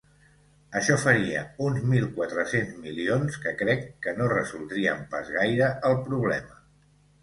[0.79, 6.65] Això faria uns mil quatre-cents milions que crec que no resoldrien pas gaire el problema.